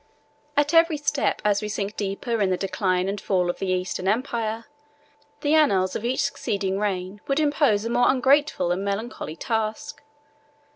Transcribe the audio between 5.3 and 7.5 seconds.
the annals of each succeeding reign would